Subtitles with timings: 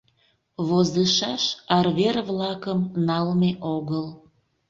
[0.67, 1.43] —Возышаш
[1.77, 4.05] арвер-влакым налме огыл...